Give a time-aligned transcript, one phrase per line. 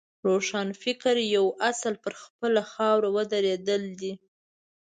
[0.27, 4.13] روښانفکرۍ یو اصل پر خپله خاوره ودرېدل دي.